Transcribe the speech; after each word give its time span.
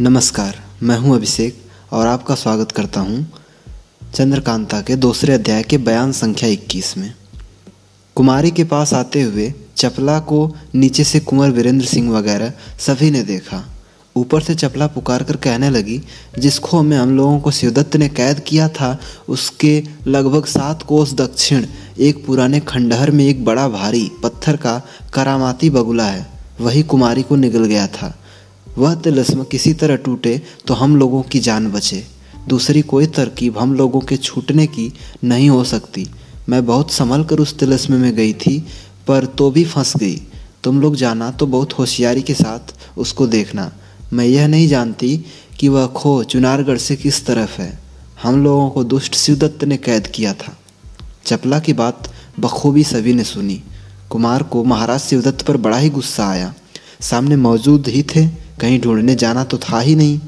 नमस्कार, 0.00 0.56
मैं 0.82 0.96
हूँ 0.98 1.14
अभिषेक 1.16 1.60
और 1.92 2.06
आपका 2.06 2.34
स्वागत 2.34 2.72
करता 2.72 3.00
हूँ 3.00 3.26
चंद्रकांता 4.14 4.80
के 4.80 4.96
दूसरे 4.96 5.34
अध्याय 5.34 5.62
के 5.62 5.78
बयान 5.78 6.10
संख्या 6.12 6.48
21 6.48 6.96
में। 6.98 7.12
कुमारी 8.16 8.50
के 8.50 8.64
पास 8.64 8.92
आते 8.94 9.22
हुए 9.22 9.52
चपला 9.76 10.18
को 10.20 10.56
नीचे 10.74 11.04
से 11.04 11.20
कुंवर 11.20 11.50
वीरेंद्र 11.50 11.86
सिंह 11.86 12.10
वगैरह 12.10 12.52
सभी 12.78 13.10
ने 13.10 13.22
देखा। 13.22 13.62
ऊपर 14.16 14.42
से 14.42 14.54
चपला 14.54 14.86
पुकार 14.86 15.22
कर 15.22 15.36
कहने 15.36 15.70
लगी, 15.70 16.00
जिस 16.38 16.58
खो 16.58 16.82
में 16.82 16.96
हम 16.96 17.16
लोगों 17.16 17.40
को 17.40 17.50
शिवदत्त 17.50 17.96
ने 17.96 18.08
कैद 18.08 18.40
किया 18.40 18.68
था, 18.68 18.98
उसके 19.28 19.82
लगभग 20.06 20.44
सात 20.44 20.82
कोस 20.82 21.14
दक्षिण, 21.14 21.66
एक 21.98 22.24
पुराने 22.26 22.60
खंडहर 22.60 23.10
में 23.10 23.24
एक 23.24 23.44
बड़ा 23.44 23.68
भारी 23.68 24.10
पत्थर 24.22 24.56
का 24.56 24.80
करामाती 25.14 25.70
बगुला 25.70 26.06
है, 26.06 26.26
वही 26.60 26.82
कुमारी 26.82 27.22
को 27.22 27.36
निगल 27.36 27.64
गया 27.64 27.86
था। 27.86 28.14
वह 28.78 28.94
तिलस्म 28.94 29.44
किसी 29.44 29.72
तरह 29.74 29.96
टूटे 29.96 30.40
तो 30.66 30.74
हम 30.74 30.96
लोगों 30.96 31.22
की 31.22 31.38
जान 31.38 31.70
बचे। 31.70 32.04
दूसरी 32.48 32.82
कोई 32.82 33.06
तरकीब 33.06 33.58
हम 33.58 33.74
लोगों 33.74 34.00
के 34.00 34.16
छूटने 34.16 34.66
की 34.66 34.92
नहीं 35.24 35.50
हो 35.50 35.64
सकती। 35.64 36.06
मैं 36.48 36.66
बहुत 36.66 36.92
संभल 36.92 37.24
कर 37.24 37.38
उस 37.38 37.58
तिलस्म 37.58 37.94
में 37.94 38.14
गई 38.14 38.32
थी, 38.32 38.58
पर 39.08 39.24
तो 39.24 39.50
भी 39.50 39.64
फंस 39.64 39.96
गई। 39.96 40.16
तुम 40.64 40.80
लोग 40.80 40.96
जाना 40.96 41.30
तो 41.30 41.46
बहुत 41.46 41.72
होशियारी 41.72 42.22
के 42.22 42.34
साथ 42.34 42.74
उसको 42.98 43.26
देखना। 43.26 43.72
मैं 44.12 44.24
यह 44.24 44.46
नहीं 44.46 44.68
जानती 44.68 45.24
कि 45.60 45.68
वह 45.68 45.86
खो 45.86 46.22
चुनारगढ़ 46.24 46.78
से 46.78 46.96
किस 46.96 47.26
तरफ़ 47.26 47.60
है। 47.60 47.78
हम 48.22 48.44
लोगों 48.44 48.70
को 48.70 48.84
दुष्ट 48.84 49.14
शिवदत्त 49.14 49.64
ने 49.64 49.76
कैद 49.76 50.06
किया 50.06 50.34
था। 50.34 50.56
चपला 51.26 51.58
की 51.58 51.72
बात 51.72 52.12
बखूबी 52.40 52.84
सभी 52.84 53.14
ने 53.14 53.24
सुनी। 53.24 53.62
कुमार 54.10 54.42
को 54.42 54.64
महाराज 54.64 55.00
शिवदत्त 55.00 55.42
पर 55.42 55.56
बड़ा 55.56 55.76
ही 55.76 55.90
गुस्सा 55.90 56.28
आया। 56.28 56.54
सामने 57.00 57.36
मौजूद 57.36 57.88
ही 57.88 58.02
थे 58.02 58.45
कहीं 58.60 58.80
ढूँढने 58.80 59.14
जाना 59.14 59.44
तो 59.44 59.58
था 59.60 59.80
ही 59.80 59.94
नहीं। 59.94 60.18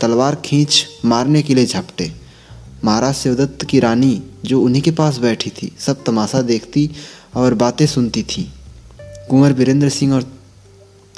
तलवार 0.00 0.34
खींच 0.44 0.86
मारने 1.04 1.42
के 1.42 1.54
लिए 1.54 1.66
झपटे। 1.66 2.10
महाराज 2.84 3.14
शिवदत्त 3.14 3.64
की 3.64 3.80
रानी, 3.80 4.22
जो 4.44 4.60
उन्हीं 4.60 4.82
के 4.82 4.90
पास 4.90 5.18
बैठी 5.18 5.50
थी, 5.52 5.72
सब 5.78 6.04
तमाशा 6.04 6.42
देखती 6.42 6.90
और 7.36 7.54
बातें 7.54 7.86
सुनती 7.86 8.22
थी। 8.24 8.50
कुंवर 9.30 9.52
वीरेंद्र 9.52 9.88
सिंह 9.88 10.14
और 10.14 10.26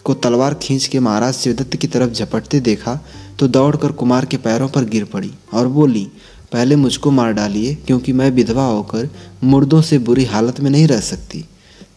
को 0.05 0.15
तलवार 0.17 0.55
खींच 0.55 0.87
के 0.87 1.01
महाराज 1.01 1.35
शिवदत्त 1.35 1.77
की 1.77 1.87
तरफ़ 1.87 2.11
झपटते 2.11 2.61
देखा 2.61 2.99
तो 3.39 3.49
दौड़कर 3.49 3.93
कुमार 3.93 4.25
के 4.25 4.37
पैरों 4.37 4.69
पर 4.69 4.85
गिर 4.85 5.05
पड़ी 5.05 5.31
और 5.55 5.69
बोली, 5.69 6.07
पहले 6.53 6.77
मुझको 6.77 7.11
मार 7.11 7.33
डालिए, 7.33 7.75
क्योंकि 7.77 8.13
मैं 8.13 8.31
विधवा 8.31 8.65
होकर 8.65 9.09
मुर्दों 9.45 9.81
से 9.83 9.99
बुरी 9.99 10.25
हालत 10.25 10.61
में 10.61 10.71
नहीं 10.71 10.87
रह 10.87 11.01
सकती। 11.01 11.45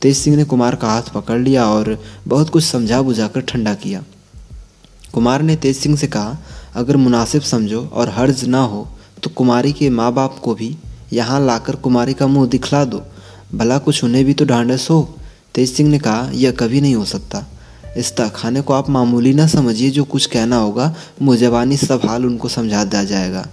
तेज 0.01 0.17
सिंह 0.17 0.35
ने 0.37 0.43
कुमार 0.43 0.75
का 0.75 0.89
हाथ 0.89 1.13
पकड़ 1.13 1.39
लिया 1.39 1.65
और 1.65 1.97
बहुत 2.27 2.49
कुछ 2.49 2.63
समझा 2.63 3.01
बुझाकर 3.01 3.41
ठंडा 3.41 3.73
किया। 3.75 4.03
कुमार 5.13 5.41
ने 5.41 5.55
तेज 5.55 5.77
सिंह 5.77 5.95
से 5.97 6.07
कहा, 6.07 6.37
अगर 6.75 6.97
मुनासिब 6.97 7.41
समझो 7.41 7.81
और 7.83 8.09
हर्ज 8.09 8.43
ना 8.45 8.61
हो 8.61 8.87
तो 9.23 9.29
कुमारी 9.29 9.71
के 9.73 9.89
माँ 9.89 10.11
बाप 10.13 10.39
को 10.39 10.53
भी 10.55 10.75
यहाँ 11.13 11.39
लाकर 11.45 11.75
कुमारी 11.75 12.13
का 12.13 12.27
मुँह 12.27 12.47
दिखला 12.47 12.83
दो। 12.85 13.01
भला 13.55 13.77
कुछ 13.77 14.03
उन्हें 14.03 14.23
भी 14.25 14.33
तो 14.33 14.45
ढांढस 14.45 14.87
हो। 14.89 15.01
तेज 15.55 15.71
सिंह 15.73 15.89
ने 15.89 15.99
कहा, 15.99 16.29
यह 16.33 16.51
कभी 16.51 16.81
नहीं 16.81 16.95
हो 16.95 17.05
सकता। 17.05 17.45
इस 17.97 18.13
खाने 18.35 18.61
को 18.61 18.73
आप 18.73 18.89
मामूली 18.89 19.33
ना 19.33 19.45
समझिए, 19.47 19.89
जो 19.89 20.03
कुछ 20.03 20.25
कहना 20.25 20.57
होगा, 20.57 20.95
मुजबानी 21.21 21.77
सब 21.77 22.05
हाल 22.05 22.25
उनको 22.25 22.47
समझा 22.47 22.83
दिया 22.83 23.03
जाएगा। 23.03 23.47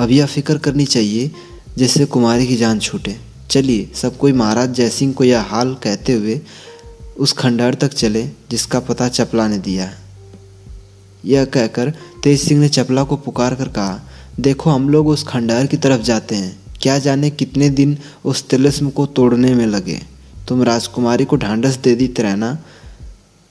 अब 0.00 0.10
यह 0.10 0.26
फ़िक्र 0.26 0.58
करनी 0.58 0.86
चाहिए, 0.86 1.30
जिससे 1.78 2.04
कुमारी 2.04 2.46
की 2.46 2.56
जान 2.56 2.78
छूटे। 2.78 3.16
चलिए, 3.50 3.90
सब 3.94 4.16
कोई 4.16 4.32
महाराज 4.32 4.72
जयसिंह 4.72 5.12
को 5.12 5.24
यह 5.24 5.42
हाल 5.42 5.74
कहते 5.74 6.12
हुए 6.12 6.40
उस 7.16 7.32
खंडहर 7.32 7.74
तक 7.74 7.94
चले, 7.94 8.26
जिसका 8.50 8.80
पता 8.80 9.08
चपला 9.08 9.48
ने 9.48 9.58
दिया 9.58 9.84
है। 9.84 10.05
यह 11.26 11.44
कहकर 11.44 11.92
तेज 12.22 12.40
सिंह 12.40 12.60
ने 12.60 12.68
चपला 12.68 13.04
को 13.04 13.16
पुकार 13.16 13.54
कर 13.54 13.68
कहा, 13.68 14.00
देखो, 14.40 14.70
हम 14.70 14.88
लोग 14.88 15.08
उस 15.08 15.22
खंडहर 15.22 15.66
की 15.66 15.76
तरफ़ 15.76 16.02
जाते 16.02 16.34
हैं। 16.34 16.56
क्या 16.80 16.98
जाने 16.98 17.30
कितने 17.30 17.70
दिन 17.70 17.96
उस 18.24 18.48
तिलस्म 18.48 18.90
को 18.90 19.06
तोड़ने 19.06 19.54
में 19.54 19.66
लगे। 19.66 20.00
तुम 20.48 20.62
राजकुमारी 20.62 21.24
को 21.24 21.36
ढांढस 21.36 21.76
दे 21.76 21.94
दी 21.94 22.14
रहना, 22.20 22.58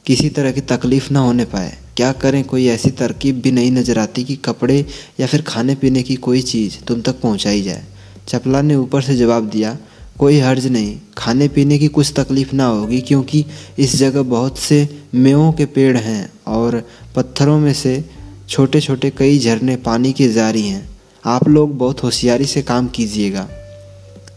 किसी 0.05 0.29
तरह 0.29 0.51
की 0.51 0.61
तकलीफ़ 0.61 1.11
ना 1.13 1.19
होने 1.19 1.45
पाए। 1.45 1.77
क्या 1.97 2.11
करें, 2.11 2.43
कोई 2.43 2.67
ऐसी 2.67 2.89
तरकीब 2.91 3.41
भी 3.41 3.51
नहीं, 3.51 3.71
नज़र 3.71 3.99
आती 3.99 4.23
कि 4.23 4.35
कपड़े 4.35 4.85
या 5.19 5.27
फिर 5.27 5.41
खाने 5.41 5.75
पीने 5.75 6.03
की 6.03 6.15
कोई 6.15 6.41
चीज़ 6.41 6.77
तुम 6.87 7.01
तक 7.01 7.19
पहुंचाई 7.21 7.61
जाए। 7.61 7.83
चपला 8.27 8.61
ने 8.61 8.75
ऊपर 8.75 9.01
से 9.01 9.15
जवाब 9.15 9.49
दिया 9.49 9.77
कोई 10.19 10.39
हर्ज 10.39 10.67
नहीं। 10.67 10.97
खाने 11.17 11.47
पीने 11.47 11.77
की 11.77 11.87
कुछ 11.87 12.13
तकलीफ़ 12.15 12.55
ना 12.55 12.65
होगी, 12.65 13.01
क्योंकि 13.01 13.45
इस 13.79 13.95
जगह 13.95 14.21
बहुत 14.21 14.57
से 14.57 14.99
मेवों 15.15 15.51
के 15.51 15.65
पेड़ 15.65 15.97
हैं 15.97 16.33
और 16.47 16.89
पत्थरों 17.15 17.59
में 17.59 17.73
से 17.73 18.05
छोटे 18.49 18.81
छोटे 18.81 19.09
कई 19.09 19.39
झरने 19.39 19.75
पानी 19.75 20.13
के 20.13 20.29
जारी 20.29 20.61
हैं। 20.61 20.89
आप 21.25 21.47
लोग 21.47 21.77
बहुत 21.77 22.03
होशियारी 22.03 22.45
से 22.45 22.61
काम 22.61 22.87
कीजिएगा। 22.87 23.49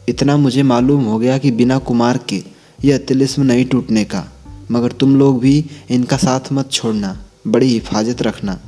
इतना 0.08 0.36
मुझे 0.36 0.62
मालूम 0.62 1.04
हो 1.04 1.18
गया 1.18 1.38
कि 1.38 1.50
बिना 1.50 1.78
कुमार 1.78 2.18
के 2.28 2.42
यह 2.84 2.98
तिलिस्म 2.98 3.42
नहीं 3.42 3.64
टूटने 3.64 4.04
का। 4.04 4.32
मगर 4.70 4.92
तुम 4.92 5.16
लोग 5.16 5.40
भी 5.40 5.64
इनका 5.90 6.16
साथ 6.16 6.52
मत 6.52 6.72
छोड़ना, 6.72 7.24
बड़ी 7.46 7.66
हिफाजत 7.66 8.22
रखना। 8.22 8.60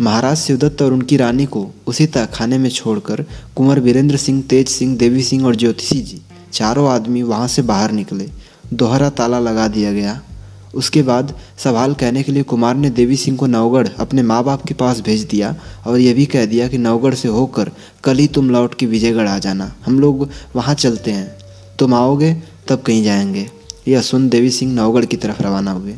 महाराज 0.00 0.36
शिवदत्त 0.36 0.82
और 0.82 0.92
उनकी 0.92 1.16
रानी 1.16 1.46
को 1.46 1.70
उसी 1.86 2.06
तह 2.06 2.24
खाने 2.24 2.58
में 2.58 2.70
छोड़कर 2.70 3.24
कुंवर 3.56 3.80
वीरेंद्र 3.80 4.16
सिंह, 4.16 4.42
तेज 4.42 4.68
सिंह, 4.68 4.96
देवी 4.96 5.22
सिंह 5.22 5.46
और 5.46 5.56
ज्योतिषी 5.56 6.00
जी 6.00 6.22
चारों 6.52 6.90
आदमी 6.90 7.22
वहाँ 7.22 7.48
से 7.48 7.62
बाहर 7.62 7.92
निकले। 7.92 8.30
दोहरा 8.72 9.10
ताला 9.10 9.38
लगा 9.38 9.68
दिया 9.68 9.92
गया। 9.92 10.22
उसके 10.74 11.02
बाद 11.02 11.38
सवाल 11.58 11.94
कहने 11.94 12.22
के 12.22 12.32
लिए 12.32 12.42
कुमार 12.42 12.74
ने 12.74 12.90
देवी 12.90 13.16
सिंह 13.16 13.36
को 13.36 13.46
नवगढ़ 13.46 13.88
अपने 13.98 14.22
माँ 14.22 14.44
बाप 14.44 14.66
के 14.66 14.74
पास 14.74 15.00
भेज 15.00 15.22
दिया 15.22 15.56
और 15.86 15.98
यह 15.98 16.14
भी 16.14 16.26
कह 16.26 16.46
दिया 16.46 16.68
कि 16.68 16.78
नवगढ़ 16.78 17.14
से 17.14 17.28
होकर 17.28 17.70
कल 18.04 18.18
ही 18.18 18.26
तुम 18.26 18.50
लौट 18.50 18.74
के 18.74 18.86
विजयगढ़ 18.86 19.28
आ 19.28 19.38
जाना। 19.38 19.74
हम 19.86 20.00
लोग 20.00 20.28
वहाँ 20.56 20.74
चलते 20.74 21.10
हैं। 21.10 21.38
तुम 21.78 21.94
आओगे 21.94 22.42
तब 22.68 22.82
कहीं 22.82 23.04
जाएँगे। 23.04 23.50
यह 23.88 24.00
सुन 24.00 24.28
देवी 24.28 24.50
सिंह 24.50 24.72
नवगढ़ 24.72 25.04
की 25.04 25.16
तरफ़ 25.16 25.42
रवाना 25.42 25.70
हुए। 25.70 25.94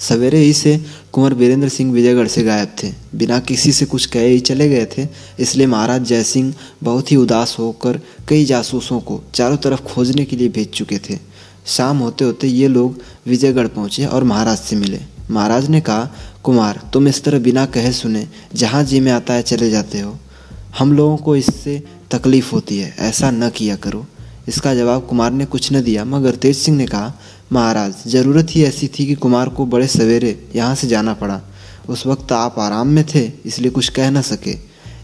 सवेरे 0.00 0.38
ही 0.38 0.52
से 0.52 0.76
कुंवर 1.12 1.34
वीरेंद्र 1.34 1.68
सिंह 1.68 1.92
विजयगढ़ 1.92 2.28
से 2.28 2.42
गायब 2.42 2.74
थे। 2.82 2.92
बिना 3.14 3.38
किसी 3.40 3.72
से 3.72 3.86
कुछ 3.86 4.06
कहे 4.06 4.28
ही 4.28 4.40
चले 4.40 4.68
गए 4.68 4.86
थे, 4.88 5.06
इसलिए 5.40 5.66
महाराज 5.66 6.04
जयसिंह 6.04 6.52
बहुत 6.82 7.12
ही 7.12 7.16
उदास 7.16 7.56
होकर 7.58 8.00
कई 8.28 8.44
जासूसों 8.44 9.00
को 9.00 9.20
चारों 9.34 9.56
तरफ़ 9.56 9.82
खोजने 9.84 10.24
के 10.24 10.36
लिए 10.36 10.48
भेज 10.48 10.68
चुके 10.68 10.98
थे। 11.00 11.18
शाम 11.66 11.98
होते 11.98 12.24
होते 12.24 12.46
ये 12.48 12.68
लोग 12.68 13.00
विजयगढ़ 13.26 13.66
पहुँचे 13.68 14.04
और 14.06 14.24
महाराज 14.24 14.58
से 14.58 14.76
मिले। 14.76 15.00
महाराज 15.30 15.68
ने 15.68 15.80
कहा, 15.80 16.10
कुमार, 16.44 16.80
तुम 16.92 17.08
इस 17.08 17.22
तरह 17.24 17.38
बिना 17.38 17.66
कहे 17.66 17.92
सुने 17.92 18.26
जहाँ 18.54 18.82
जी 18.84 19.00
में 19.00 19.12
आता 19.12 19.34
है 19.34 19.42
चले 19.42 19.70
जाते 19.70 20.00
हो। 20.00 20.18
हम 20.78 20.92
लोगों 20.92 21.16
को 21.16 21.36
इससे 21.36 21.82
तकलीफ़ 22.10 22.50
होती 22.52 22.78
है, 22.78 22.94
ऐसा 22.98 23.30
न 23.30 23.50
किया 23.50 23.76
करो। 23.76 24.06
इसका 24.48 24.74
जवाब 24.74 25.06
कुमार 25.06 25.32
ने 25.32 25.44
कुछ 25.44 25.72
न 25.72 25.82
दिया, 25.82 26.04
मगर 26.04 26.34
तेज 26.34 26.56
सिंह 26.56 26.76
ने 26.76 26.86
कहा 26.86 27.12
महाराज, 27.50 27.94
ज़रूरत 28.06 28.48
ही 28.50 28.62
ऐसी 28.64 28.88
थी 28.88 29.06
कि 29.06 29.14
कुमार 29.14 29.48
को 29.48 29.66
बड़े 29.66 29.86
सवेरे 29.86 30.38
यहाँ 30.56 30.74
से 30.74 30.86
जाना 30.86 31.14
पड़ा। 31.14 31.40
उस 31.88 32.06
वक्त 32.06 32.32
आप 32.32 32.58
आराम 32.58 32.88
में 32.88 33.04
थे, 33.04 33.30
इसलिए 33.46 33.70
कुछ 33.70 33.88
कह 33.88 34.10
न 34.10 34.22
सके। 34.22 34.56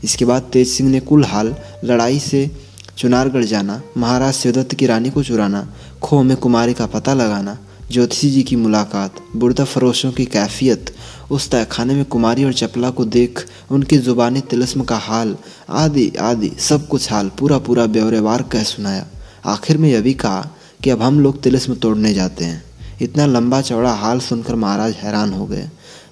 इसके 0.04 0.24
बाद 0.24 0.42
तेज 0.52 0.68
सिंह 0.68 0.90
ने 0.90 1.00
कुल 1.00 1.24
हाल 1.24 1.54
लड़ाई 1.84 2.18
से 2.18 2.50
चुनारगढ़ 2.98 3.44
जाना, 3.44 3.80
महाराज 3.96 4.34
शिवदत्त 4.34 4.74
की 4.74 4.86
रानी 4.86 5.10
को 5.10 5.22
चुराना 5.22 5.66
खो 6.02 6.22
में 6.22 6.36
कुमारी 6.36 6.74
का 6.74 6.86
पता 6.86 7.14
लगाना, 7.14 7.58
ज्योतिषी 7.90 8.30
जी 8.30 8.42
की 8.42 8.56
मुलाकात, 8.56 9.14
बुरदा 9.36 9.64
फरोशों 9.64 10.12
की 10.12 10.24
कैफियत, 10.26 10.94
उस 11.30 11.50
तहखाने 11.50 11.94
में 11.94 12.04
कुमारी 12.04 12.44
और 12.44 12.52
चपला 12.52 12.90
को 12.90 13.04
देख, 13.04 13.44
उनकी 13.70 13.98
ज़ुबानी 13.98 14.40
तिलस्म 14.40 14.84
का 14.84 14.96
हाल, 14.96 15.36
आदि 15.68 16.12
आदि, 16.20 16.50
सब 16.58 16.86
कुछ 16.88 17.10
हाल 17.12 17.30
पूरा 17.38 17.58
पूरा 17.58 17.86
ब्यौरेवार 17.86 18.42
कह 18.42 18.62
सुनाया। 18.62 19.06
आखिर 19.46 19.78
में 19.78 19.88
यह 19.88 20.00
भी 20.00 20.14
कहा 20.14 20.48
कि 20.86 20.90
अब 20.90 21.02
हम 21.02 21.18
लोग 21.20 21.40
तिलस्म 21.42 21.74
तोड़ने 21.74 22.12
जाते 22.14 22.44
हैं। 22.44 22.62
इतना 23.02 23.24
लंबा 23.26 23.60
चौड़ा 23.60 23.92
हाल 23.92 24.18
सुनकर 24.20 24.54
महाराज 24.54 24.92
हैरान 24.94 25.32
हो 25.32 25.46
गए। 25.46 25.68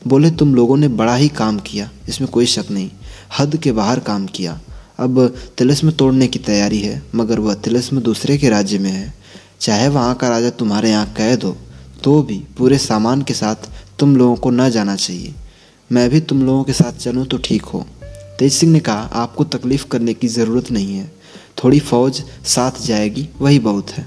बोले, 0.07 0.31
तुम 0.31 0.55
लोगों 0.55 0.77
ने 0.77 0.89
बड़ा 0.91 1.15
ही 1.17 1.29
काम 1.31 1.59
किया, 1.59 1.89
इसमें 2.09 2.29
कोई 2.31 2.47
शक 2.47 2.71
नहीं। 2.71 2.91
हद 3.39 3.57
के 3.57 3.73
बाहर 3.73 4.01
काम 4.01 4.27
किया। 4.29 4.59
अब 4.99 5.21
तिलस्म 5.59 5.91
तोड़ने 5.93 6.27
की 6.27 6.39
तैयारी 6.41 6.81
है, 6.81 7.03
मगर 7.15 7.41
वह 7.41 7.55
तिलस्म 7.57 8.01
दूसरे 8.01 8.39
के 8.39 8.49
राज्य 8.49 8.79
में 8.79 8.91
है। 8.91 9.13
चाहे 9.61 9.89
वहाँ 9.89 10.15
का 10.15 10.29
राजा 10.29 10.51
तुम्हारे 10.53 10.91
यहाँ 10.91 11.07
कैद 11.17 11.43
हो 11.43 11.57
तो 12.03 12.21
भी 12.23 12.43
पूरे 12.59 12.79
सामान 12.79 13.23
के 13.23 13.35
साथ 13.35 13.69
तुम 13.99 14.17
लोगों 14.17 14.37
को 14.37 14.51
न 14.51 14.69
जाना 14.71 14.97
चाहिए। 14.97 15.35
मैं 15.91 16.09
भी 16.11 16.21
तुम 16.23 16.43
लोगों 16.43 16.65
के 16.65 16.73
साथ 16.73 16.99
चलूँ 16.99 17.27
तो 17.27 17.39
ठीक 17.39 17.63
हो। 17.65 17.85
तेज 18.39 18.53
सिंह 18.53 18.73
ने 18.73 18.81
कहा, 18.81 19.09
आपको 19.15 19.45
तकलीफ़ 19.47 19.87
करने 19.89 20.15
की 20.15 20.29
ज़रूरत 20.29 20.71
नहीं 20.71 20.97
है। 20.97 21.11
थोड़ी 21.65 21.81
फौज 21.81 22.23
साथ 22.47 22.85
जाएगी, 22.87 23.29
वही 23.41 23.59
बहुत 23.61 23.91
है। 23.91 24.07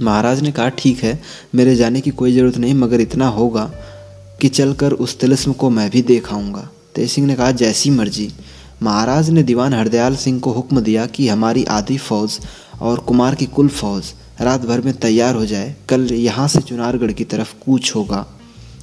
महाराज 0.00 0.40
ने 0.42 0.52
कहा, 0.52 0.68
ठीक 0.68 0.98
है, 0.98 1.20
मेरे 1.54 1.74
जाने 1.76 2.00
की 2.00 2.10
कोई 2.10 2.32
ज़रूरत 2.32 2.56
नहीं, 2.56 2.74
मगर 2.74 3.00
इतना 3.00 3.28
होगा 3.28 3.70
कि 4.40 4.48
चलकर 4.48 4.92
उस 4.92 5.18
तिलस्म 5.20 5.52
को 5.52 5.70
मैं 5.70 5.88
भी 5.90 6.02
देख 6.02 6.32
आऊँगा। 6.32 6.68
तेज 6.94 7.10
सिंह 7.10 7.26
ने 7.26 7.34
कहा, 7.34 7.50
जैसी 7.52 7.90
मर्ज़ी। 7.90 8.30
महाराज 8.82 9.30
ने 9.30 9.42
दीवान 9.42 9.74
हरदयाल 9.74 10.16
सिंह 10.16 10.38
को 10.40 10.50
हुक्म 10.52 10.80
दिया 10.80 11.06
कि 11.06 11.28
हमारी 11.28 11.64
आधी 11.66 11.96
फौज 11.98 12.38
और 12.80 12.98
कुमार 12.98 13.34
की 13.34 13.46
कुल 13.46 13.68
फौज 13.68 14.12
रात 14.40 14.66
भर 14.66 14.80
में 14.80 14.92
तैयार 14.94 15.34
हो 15.34 15.46
जाए। 15.46 15.74
कल 15.88 16.06
यहाँ 16.12 16.46
से 16.48 16.60
चुनारगढ़ 16.60 17.12
की 17.12 17.24
तरफ़ 17.24 17.54
कूच 17.64 17.92
होगा। 17.94 18.26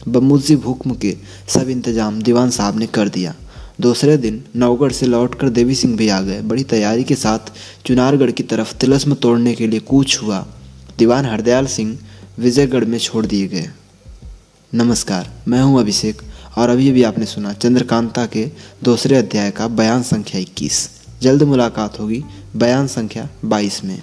बमुजी 0.08 0.54
हुक्म 0.56 0.96
के 0.96 1.16
सब 1.50 1.70
इंतज़ाम 1.70 2.22
दीवान 2.22 2.50
साहब 2.50 2.80
ने 2.80 2.88
कर 2.88 3.10
दिया। 3.10 3.34
दूसरे 3.82 4.18
दिन 4.18 4.44
नवगढ़ 4.56 4.92
से 4.92 5.06
लौटकर 5.06 5.50
देवी 5.50 5.76
सिंह 5.76 5.96
भी 5.98 6.10
आ 6.10 6.20
गए। 6.22 6.42
बड़ी 6.42 6.64
तैयारी 6.64 7.04
के 7.04 7.16
साथ 7.16 7.52
चुनारगढ़ 7.86 8.32
की 8.32 8.44
तरफ़ 8.44 8.76
तिलस्म 8.76 9.14
तोड़ने 9.16 9.54
के 9.56 9.68
लिए 9.68 9.80
कूच 9.80 10.20
हुआ। 10.24 10.46
दीवान 10.98 11.26
हरदयाल 11.26 11.66
सिंह 11.68 11.98
विजयगढ़ 12.40 12.86
में 12.86 12.98
छोड़ 13.00 13.26
दिए 13.26 13.48
गए। 13.48 13.70
नमस्कार, 14.74 15.30
मैं 15.48 15.62
हूँ 15.62 15.80
अभिषेक 15.80 16.22
और 16.58 16.70
अभी 16.70 16.90
अभी 16.90 17.04
आपने 17.04 17.26
सुना 17.26 17.54
चंद्रकांता 17.54 18.26
के 18.26 18.52
दूसरे 18.84 19.16
अध्याय 19.16 19.52
का 19.52 19.68
बयान 19.68 20.04
संख्या 20.04 20.42
21 20.42 20.90
जल्द 21.22 21.44
मुलाकात 21.44 22.00
होगी 22.00 22.24
बयान 22.56 22.88
संख्या 22.88 23.30
22 23.46 23.84
में। 23.84 24.02